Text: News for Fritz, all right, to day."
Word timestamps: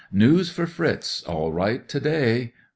News 0.11 0.49
for 0.49 0.65
Fritz, 0.65 1.21
all 1.27 1.51
right, 1.51 1.87
to 1.87 1.99
day." 1.99 2.53